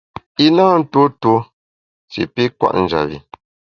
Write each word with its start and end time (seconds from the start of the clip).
I 0.45 0.47
na 0.55 0.65
ntuo 0.81 1.05
tuo 1.21 1.37
shi 2.11 2.21
pi 2.33 2.43
kwet 2.57 2.73
njap 2.81 3.05
bi. 3.09 3.17